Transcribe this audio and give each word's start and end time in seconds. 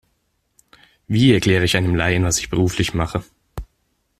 Wie 1.05 1.31
erkläre 1.31 1.63
ich 1.65 1.77
einem 1.77 1.93
Laien, 1.93 2.23
was 2.23 2.39
ich 2.39 2.49
beruflich 2.49 2.95
mache? 2.95 3.23